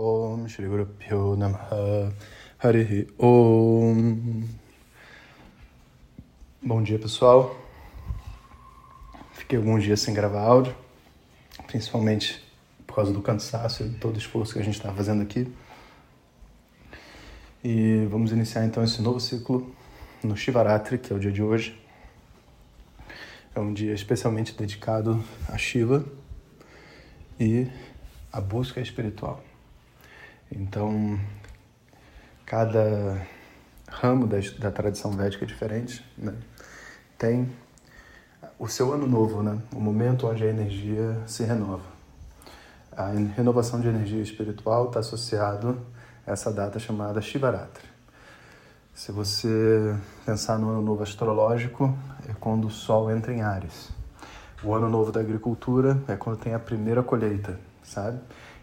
[0.00, 2.14] Om Shri Guru Pyo Namaha
[3.18, 4.44] Om
[6.62, 7.58] Bom dia pessoal.
[9.32, 10.72] Fiquei alguns dias sem gravar áudio
[11.66, 12.40] Principalmente
[12.86, 15.52] por causa do cansaço e todo o esforço que a gente está fazendo aqui.
[17.64, 19.74] E vamos iniciar então esse novo ciclo
[20.22, 21.76] no Shivaratri, que é o dia de hoje.
[23.52, 26.04] É um dia especialmente dedicado a Shiva
[27.40, 27.66] e
[28.32, 29.47] a busca espiritual.
[30.50, 31.18] Então,
[32.46, 33.26] cada
[33.88, 36.34] ramo da, da tradição védica é diferente, né?
[37.18, 37.50] tem
[38.58, 39.60] o seu ano novo, né?
[39.74, 41.84] o momento onde a energia se renova.
[42.92, 45.80] A renovação de energia espiritual está associado
[46.26, 47.86] a essa data chamada Shivaratri.
[48.94, 49.96] Se você
[50.26, 51.96] pensar no ano novo astrológico,
[52.28, 53.90] é quando o Sol entra em Ares.
[54.64, 58.18] O ano novo da agricultura é quando tem a primeira colheita, sabe?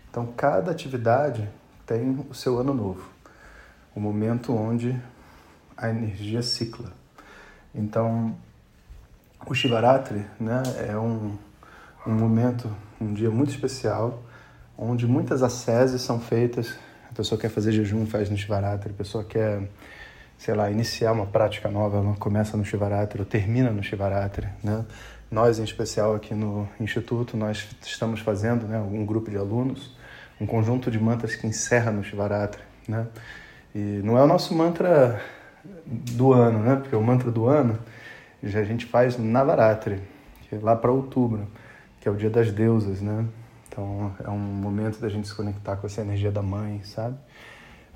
[0.09, 1.47] Então, cada atividade
[1.85, 3.07] tem o seu ano novo,
[3.95, 4.99] o momento onde
[5.77, 6.91] a energia cicla.
[7.73, 8.35] Então,
[9.45, 11.37] o Shivaratri né, é um,
[12.07, 14.23] um momento, um dia muito especial,
[14.77, 16.75] onde muitas asceses são feitas.
[17.09, 19.69] A pessoa quer fazer jejum, faz no Shivaratri, a pessoa quer,
[20.37, 24.85] sei lá, iniciar uma prática nova, ela começa no Shivaratri ou termina no Shivaratri, né?
[25.29, 29.95] Nós, em especial aqui no Instituto, nós estamos fazendo, né, um grupo de alunos,
[30.39, 33.07] um conjunto de mantras que encerra no Shivaratri, né?
[33.73, 35.21] E não é o nosso mantra
[35.85, 36.75] do ano, né?
[36.75, 37.79] Porque o mantra do ano
[38.43, 40.01] já a gente faz Navaratri,
[40.43, 41.47] que é lá para outubro,
[41.99, 43.25] que é o dia das deusas, né?
[43.67, 47.17] Então é um momento da gente se conectar com essa energia da mãe, sabe?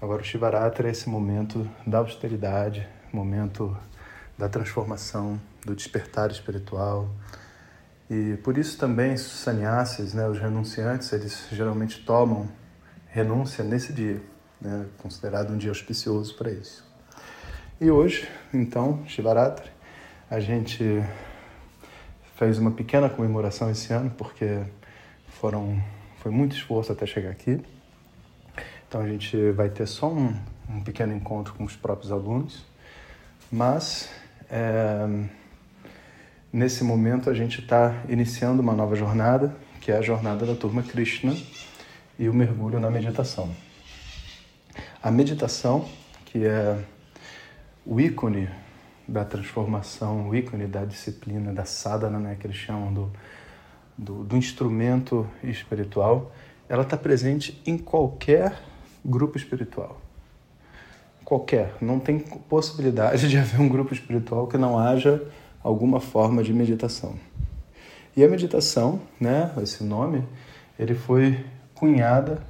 [0.01, 3.75] Agora o Shivaratri é esse momento da austeridade, momento
[4.37, 7.09] da transformação, do despertar espiritual,
[8.09, 12.49] e por isso também os sannyasis, né, os renunciantes, eles geralmente tomam
[13.07, 14.21] renúncia nesse dia,
[14.59, 16.83] né, considerado um dia auspicioso para isso.
[17.79, 19.69] E hoje, então, Shivaratri,
[20.29, 21.03] a gente
[22.35, 24.63] fez uma pequena comemoração esse ano, porque
[25.27, 25.81] foram,
[26.17, 27.61] foi muito esforço até chegar aqui.
[28.87, 30.35] Então a gente vai ter só um,
[30.69, 32.65] um pequeno encontro com os próprios alunos,
[33.51, 34.09] mas
[34.49, 35.05] é,
[36.51, 40.81] Nesse momento, a gente está iniciando uma nova jornada, que é a jornada da turma
[40.81, 41.37] Krishna
[42.17, 43.55] e o mergulho na meditação.
[45.01, 45.87] A meditação,
[46.25, 46.75] que é
[47.85, 48.49] o ícone
[49.07, 53.11] da transformação, o ícone da disciplina, da sadhana, né, que eles chamam do,
[53.95, 56.31] do, do instrumento espiritual,
[56.67, 58.59] ela está presente em qualquer
[59.05, 60.01] grupo espiritual.
[61.23, 61.75] Qualquer.
[61.79, 65.23] Não tem possibilidade de haver um grupo espiritual que não haja
[65.63, 67.15] alguma forma de meditação.
[68.15, 70.27] E a meditação, né, esse nome,
[70.77, 72.41] ele foi cunhada,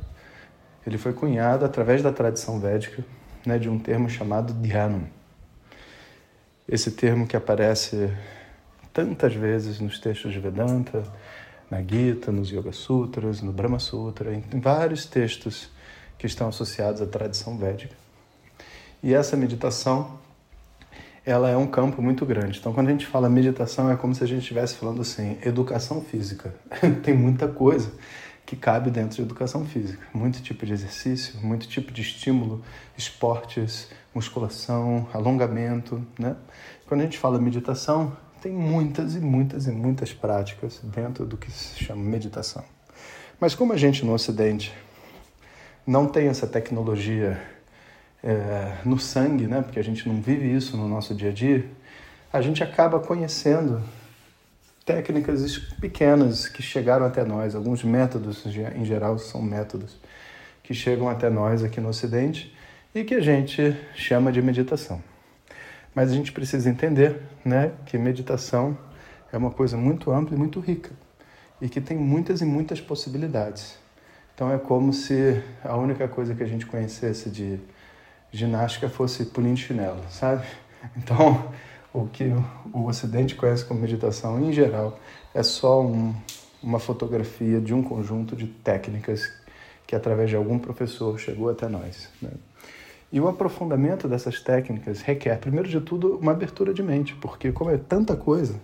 [0.86, 3.04] ele foi cunhado através da tradição védica,
[3.46, 5.10] né, de um termo chamado dhyana.
[6.68, 8.12] Esse termo que aparece
[8.94, 11.04] tantas vezes nos textos de Vedanta,
[11.70, 15.70] na Gita, nos Yoga Sutras, no Brahma Sutra, em vários textos
[16.18, 17.96] que estão associados à tradição védica.
[19.02, 20.20] E essa meditação
[21.30, 22.60] ela é um campo muito grande.
[22.60, 26.02] Então, quando a gente fala meditação, é como se a gente estivesse falando assim, educação
[26.02, 26.54] física.
[27.04, 27.92] Tem muita coisa
[28.46, 30.02] que cabe dentro de educação física.
[30.12, 32.64] Muito tipo de exercício, muito tipo de estímulo,
[32.98, 36.36] esportes, musculação, alongamento, né?
[36.88, 41.52] Quando a gente fala meditação, tem muitas e muitas e muitas práticas dentro do que
[41.52, 42.64] se chama meditação.
[43.40, 44.74] Mas como a gente no Ocidente
[45.86, 47.40] não tem essa tecnologia
[48.24, 49.62] é, no sangue, né?
[49.62, 51.66] porque a gente não vive isso no nosso dia a dia,
[52.32, 53.82] a gente acaba conhecendo
[54.86, 59.98] técnicas pequenas que chegaram até nós, alguns métodos, em geral, são métodos
[60.64, 62.56] que chegam até nós aqui no Ocidente
[62.94, 65.02] e que a gente chama de meditação.
[65.94, 68.78] Mas a gente precisa entender né, que meditação
[69.32, 70.92] é uma coisa muito ampla e muito rica
[71.62, 73.78] e que tem muitas e muitas possibilidades.
[74.34, 77.60] Então é como se a única coisa que a gente conhecesse de
[78.32, 80.46] ginástica fosse pulinho de chinelo, sabe?
[80.96, 81.52] Então,
[81.94, 82.32] o que
[82.72, 84.98] o Ocidente conhece como meditação, em geral,
[85.34, 86.16] é só um,
[86.64, 89.30] uma fotografia de um conjunto de técnicas
[89.86, 92.10] que, através de algum professor, chegou até nós.
[92.22, 92.30] Né?
[93.12, 97.72] E o aprofundamento dessas técnicas requer, primeiro de tudo, uma abertura de mente, porque, como
[97.72, 98.56] é tanta coisa,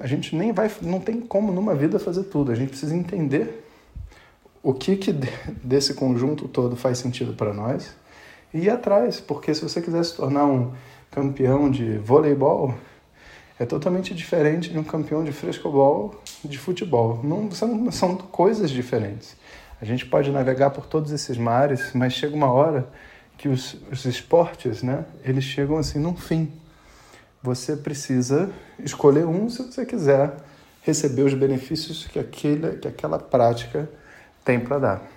[0.00, 2.52] a gente nem vai, não tem como numa vida fazer tudo.
[2.52, 3.64] A gente precisa entender
[4.62, 5.12] o que, que
[5.62, 7.94] desse conjunto todo faz sentido para nós
[8.54, 10.72] e ir atrás, porque se você quiser se tornar um
[11.10, 12.72] campeão de voleibol,
[13.58, 17.20] é totalmente diferente de um campeão de frescobol, de futebol.
[17.22, 19.36] Não são, são coisas diferentes.
[19.80, 22.88] A gente pode navegar por todos esses mares, mas chega uma hora
[23.36, 26.50] que os, os esportes, né, eles chegam assim num fim.
[27.42, 30.32] Você precisa escolher um se você quiser
[30.82, 33.88] receber os benefícios que, aquele, que aquela prática
[34.44, 35.13] tem para dar.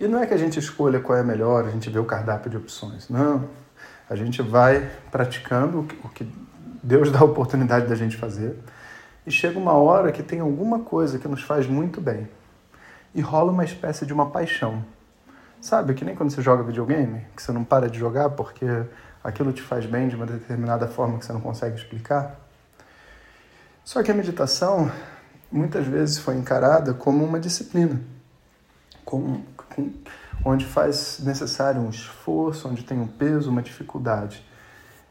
[0.00, 2.50] E não é que a gente escolha qual é melhor, a gente vê o cardápio
[2.50, 3.10] de opções.
[3.10, 3.46] Não.
[4.08, 6.26] A gente vai praticando o que
[6.82, 8.58] Deus dá a oportunidade da gente fazer.
[9.26, 12.26] E chega uma hora que tem alguma coisa que nos faz muito bem.
[13.14, 14.82] E rola uma espécie de uma paixão.
[15.60, 18.64] Sabe, que nem quando você joga videogame, que você não para de jogar porque
[19.22, 22.40] aquilo te faz bem de uma determinada forma que você não consegue explicar.
[23.84, 24.90] Só que a meditação
[25.52, 28.00] muitas vezes foi encarada como uma disciplina,
[29.04, 29.59] com, com,
[30.44, 34.44] onde faz necessário um esforço, onde tem um peso, uma dificuldade.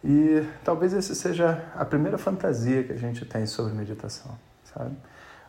[0.04, 4.96] E talvez essa seja a primeira fantasia que a gente tem sobre meditação, sabe?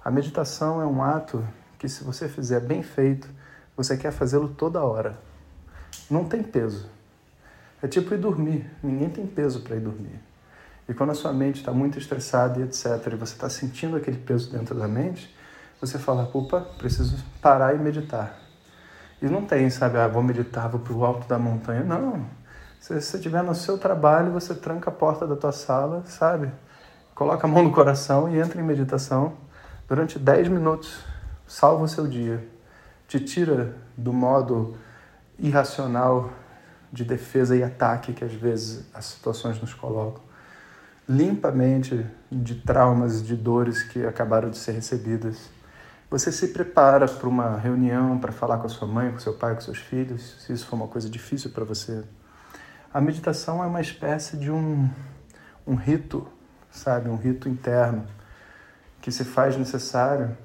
[0.05, 1.47] A meditação é um ato
[1.79, 3.29] que se você fizer bem feito,
[3.77, 5.17] você quer fazê-lo toda hora.
[6.11, 6.89] Não tem peso.
[7.83, 8.69] É tipo ir dormir.
[8.83, 10.21] Ninguém tem peso para ir dormir.
[10.89, 14.19] E quando a sua mente está muito estressada e etc., e você está sentindo aquele
[14.19, 15.35] peso dentro da mente,
[15.81, 18.40] você fala, opa, preciso parar e meditar.
[19.23, 21.83] E não tem, sabe, ah, vou meditar, vou para o alto da montanha.
[21.83, 22.25] Não.
[22.81, 26.51] Se você estiver no seu trabalho, você tranca a porta da tua sala, sabe?
[27.15, 29.35] Coloca a mão no coração e entra em meditação
[29.87, 31.05] durante 10 minutos.
[31.47, 32.47] Salva o seu dia.
[33.07, 34.77] Te tira do modo
[35.39, 36.31] irracional
[36.93, 40.31] de defesa e ataque que às vezes as situações nos colocam
[41.11, 45.51] limpa a mente de traumas, de dores que acabaram de ser recebidas.
[46.11, 49.55] Você se prepara para uma reunião para falar com a sua mãe, com seu pai,
[49.55, 52.03] com seus filhos, se isso for uma coisa difícil para você.
[52.93, 54.91] A meditação é uma espécie de um,
[55.65, 56.27] um rito,
[56.69, 57.09] sabe?
[57.09, 58.05] Um rito interno
[59.01, 60.37] que se faz necessário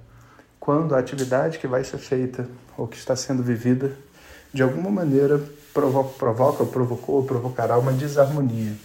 [0.59, 2.47] quando a atividade que vai ser feita
[2.77, 3.91] ou que está sendo vivida
[4.53, 5.41] de alguma maneira
[5.73, 8.75] provoca, provoca provocou ou provocará uma desarmonia.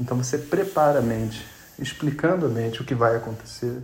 [0.00, 1.46] Então você prepara a mente,
[1.78, 3.82] explicando a mente o que vai acontecer,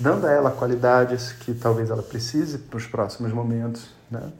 [0.00, 4.32] dando a ela qualidades que talvez ela precise para os próximos momentos, né?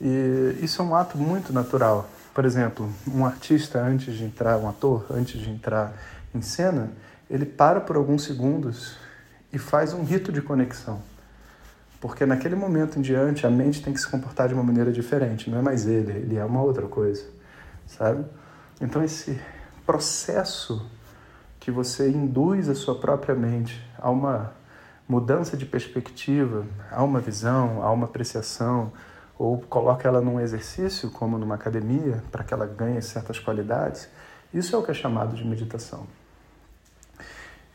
[0.00, 2.08] E isso é um ato muito natural.
[2.34, 5.94] Por exemplo, um artista antes de entrar, um ator antes de entrar
[6.34, 6.90] em cena,
[7.30, 8.96] ele para por alguns segundos
[9.52, 11.00] e faz um rito de conexão.
[12.00, 15.48] Porque naquele momento em diante a mente tem que se comportar de uma maneira diferente,
[15.48, 17.24] não é mais ele, ele é uma outra coisa,
[17.86, 18.24] sabe?
[18.80, 19.40] Então esse
[19.86, 20.86] processo
[21.58, 24.52] que você induz a sua própria mente a uma
[25.08, 28.92] mudança de perspectiva, a uma visão, a uma apreciação,
[29.38, 34.08] ou coloca ela num exercício, como numa academia, para que ela ganhe certas qualidades,
[34.52, 36.06] isso é o que é chamado de meditação.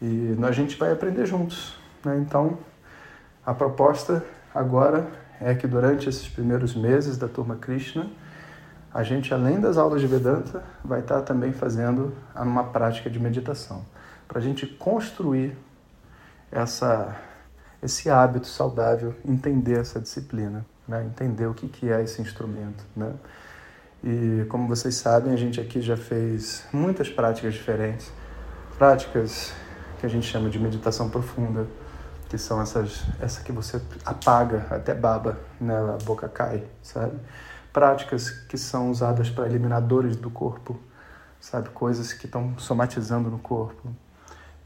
[0.02, 1.78] E a gente vai aprender juntos.
[2.04, 2.18] Né?
[2.18, 2.58] Então,
[3.46, 4.24] a proposta
[4.56, 5.06] agora
[5.42, 8.10] é que durante esses primeiros meses da turma Krishna,
[8.94, 13.86] a gente, além das aulas de Vedanta, vai estar também fazendo uma prática de meditação,
[14.28, 15.56] para a gente construir
[16.52, 17.16] essa,
[17.82, 21.04] esse hábito saudável, entender essa disciplina, né?
[21.06, 22.84] entender o que, que é esse instrumento.
[22.96, 23.14] Né?
[24.04, 28.12] E como vocês sabem, a gente aqui já fez muitas práticas diferentes,
[28.78, 29.54] práticas
[30.00, 31.68] que a gente chama de meditação profunda,
[32.30, 35.76] que são essas, essa que você apaga até baba, né?
[35.76, 37.20] a boca cai, sabe?
[37.72, 40.80] práticas que são usadas para eliminar dores do corpo,
[41.40, 41.70] sabe?
[41.70, 43.90] Coisas que estão somatizando no corpo.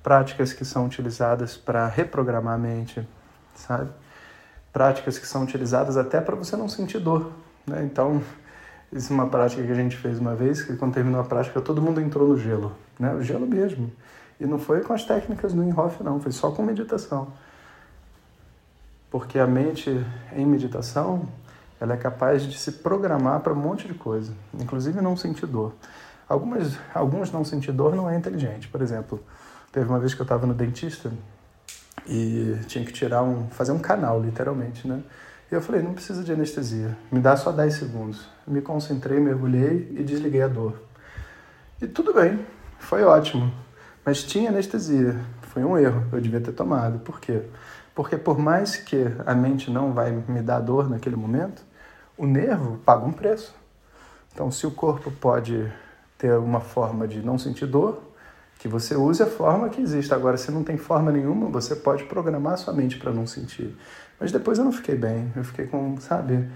[0.03, 3.07] Práticas que são utilizadas para reprogramar a mente,
[3.55, 3.89] sabe?
[4.71, 7.31] Práticas que são utilizadas até para você não sentir dor,
[7.65, 7.83] né?
[7.83, 8.21] Então,
[8.91, 11.61] isso é uma prática que a gente fez uma vez, que quando terminou a prática,
[11.61, 13.13] todo mundo entrou no gelo, né?
[13.13, 13.91] O gelo mesmo.
[14.39, 17.29] E não foi com as técnicas do Inhofe, não, foi só com meditação.
[19.09, 20.05] Porque a mente
[20.35, 21.27] em meditação,
[21.79, 25.73] ela é capaz de se programar para um monte de coisa, inclusive não sentir dor.
[26.27, 28.67] Algumas, alguns não sentir dor não é inteligente.
[28.67, 29.23] Por exemplo,
[29.73, 31.11] teve uma vez que eu estava no dentista
[32.07, 35.01] e tinha que tirar um, fazer um canal, literalmente, né?
[35.51, 38.27] E eu falei, não precisa de anestesia, me dá só 10 segundos.
[38.47, 40.81] Me concentrei, mergulhei e desliguei a dor.
[41.81, 42.45] E tudo bem,
[42.79, 43.51] foi ótimo,
[44.05, 45.19] mas tinha anestesia.
[45.41, 46.99] Foi um erro, eu devia ter tomado.
[46.99, 47.41] Por quê?
[47.95, 51.63] Porque por mais que a mente não vai me dar dor naquele momento,
[52.17, 53.55] o nervo paga um preço.
[54.33, 55.71] Então, se o corpo pode
[56.17, 58.12] ter uma forma de não sentir dor,
[58.63, 60.13] que você use a forma que existe.
[60.13, 63.77] Agora, se não tem forma nenhuma, você pode programar sua mente para não sentir.
[64.17, 65.29] Mas depois eu não fiquei bem.
[65.35, 66.47] Eu fiquei com, sabe,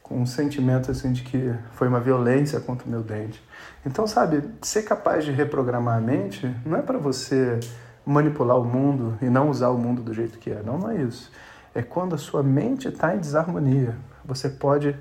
[0.00, 3.42] com um sentimento assim de que foi uma violência contra o meu dente.
[3.84, 7.58] Então, sabe, ser capaz de reprogramar a mente não é para você
[8.06, 10.62] manipular o mundo e não usar o mundo do jeito que é.
[10.62, 11.32] Não, não é isso
[11.74, 13.98] é quando a sua mente está em desarmonia.
[14.24, 14.96] Você pode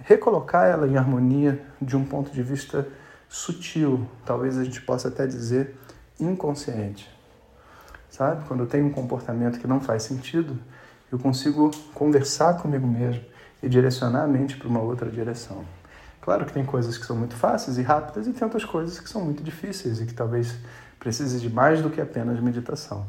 [0.00, 2.88] recolocar ela em harmonia de um ponto de vista
[3.28, 5.76] sutil, talvez a gente possa até dizer
[6.22, 7.10] inconsciente.
[8.10, 8.44] Sabe?
[8.46, 10.58] Quando eu tenho um comportamento que não faz sentido,
[11.10, 13.24] eu consigo conversar comigo mesmo
[13.62, 15.64] e direcionar a mente para uma outra direção.
[16.20, 19.08] Claro que tem coisas que são muito fáceis e rápidas e tem outras coisas que
[19.08, 20.54] são muito difíceis e que talvez
[20.98, 23.06] precise de mais do que apenas meditação.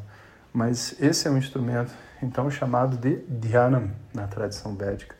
[0.51, 1.91] Mas esse é um instrumento,
[2.21, 5.15] então, chamado de Dhyanam na tradição védica.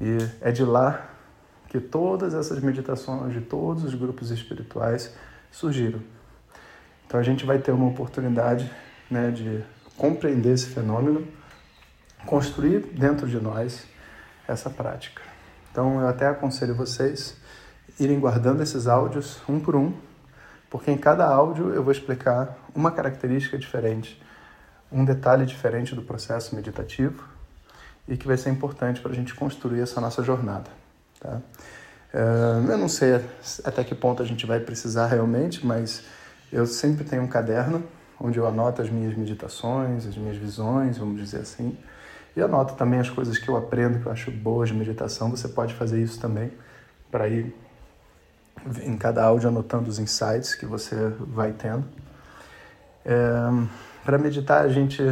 [0.00, 1.08] E é de lá
[1.68, 5.12] que todas essas meditações de todos os grupos espirituais
[5.50, 6.00] surgiram.
[7.08, 8.70] Então a gente vai ter uma oportunidade
[9.10, 9.64] né, de
[9.96, 11.26] compreender esse fenômeno,
[12.26, 13.86] construir dentro de nós
[14.46, 15.22] essa prática.
[15.72, 17.34] Então eu até aconselho vocês
[17.98, 19.94] irem guardando esses áudios um por um,
[20.68, 24.22] porque em cada áudio eu vou explicar uma característica diferente,
[24.92, 27.24] um detalhe diferente do processo meditativo
[28.06, 30.70] e que vai ser importante para a gente construir essa nossa jornada.
[31.18, 31.40] Tá?
[32.12, 33.24] É, eu não sei
[33.64, 36.04] até que ponto a gente vai precisar realmente, mas
[36.52, 37.82] eu sempre tenho um caderno
[38.20, 41.76] onde eu anoto as minhas meditações, as minhas visões, vamos dizer assim,
[42.36, 45.30] e anoto também as coisas que eu aprendo, que eu acho boas de meditação.
[45.30, 46.52] Você pode fazer isso também
[47.10, 47.54] para ir
[48.82, 51.84] em cada áudio anotando os insights que você vai tendo.
[53.04, 53.14] É,
[54.04, 55.02] para meditar, a gente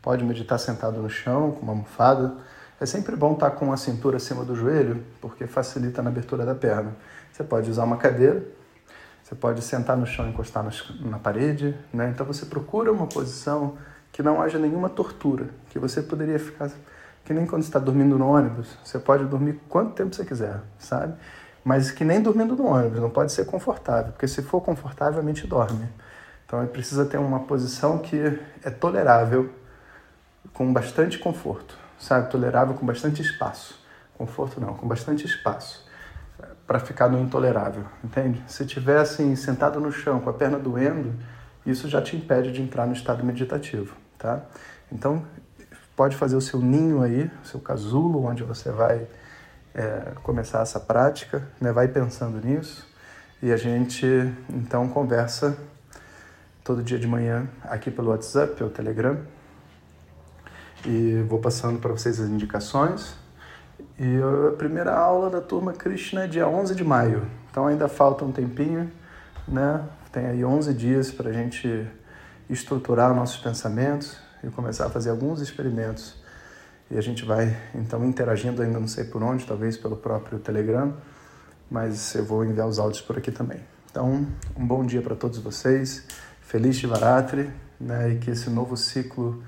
[0.00, 2.34] pode meditar sentado no chão, com uma almofada.
[2.80, 6.54] É sempre bom estar com a cintura acima do joelho, porque facilita na abertura da
[6.54, 6.96] perna.
[7.32, 8.42] Você pode usar uma cadeira,
[9.32, 10.62] você pode sentar no chão e encostar
[11.00, 12.10] na parede, né?
[12.10, 13.78] Então você procura uma posição
[14.12, 16.70] que não haja nenhuma tortura, que você poderia ficar
[17.24, 21.14] que nem quando está dormindo no ônibus, você pode dormir quanto tempo você quiser, sabe?
[21.64, 25.22] Mas que nem dormindo no ônibus, não pode ser confortável, porque se for confortável a
[25.22, 25.88] mente dorme.
[26.44, 29.50] Então precisa ter uma posição que é tolerável
[30.52, 32.30] com bastante conforto, sabe?
[32.30, 33.80] Tolerável com bastante espaço.
[34.18, 35.81] Conforto não, com bastante espaço
[36.72, 38.42] para ficar no intolerável, entende?
[38.46, 41.12] Se tiver assim sentado no chão com a perna doendo,
[41.66, 44.40] isso já te impede de entrar no estado meditativo, tá?
[44.90, 45.22] Então
[45.94, 49.06] pode fazer o seu ninho aí, o seu casulo, onde você vai
[49.74, 51.70] é, começar essa prática, né?
[51.72, 52.88] Vai pensando nisso
[53.42, 54.06] e a gente
[54.48, 55.54] então conversa
[56.64, 59.18] todo dia de manhã aqui pelo WhatsApp, pelo Telegram
[60.86, 63.21] e vou passando para vocês as indicações.
[63.98, 64.18] E
[64.50, 68.32] a primeira aula da turma Krishna é dia 11 de maio, então ainda falta um
[68.32, 68.90] tempinho,
[69.46, 69.84] né?
[70.10, 71.86] Tem aí 11 dias para a gente
[72.48, 76.20] estruturar nossos pensamentos e começar a fazer alguns experimentos.
[76.90, 80.94] E a gente vai então interagindo, ainda não sei por onde, talvez pelo próprio Telegram,
[81.70, 83.60] mas eu vou enviar os áudios por aqui também.
[83.90, 86.06] Então, um bom dia para todos vocês,
[86.40, 88.10] feliz Shivaratri, né?
[88.10, 89.42] E que esse novo ciclo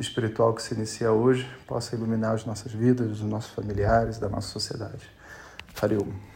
[0.00, 4.48] espiritual que se inicia hoje possa iluminar as nossas vidas, os nossos familiares, da nossa
[4.48, 5.08] sociedade.
[5.80, 6.29] Harium.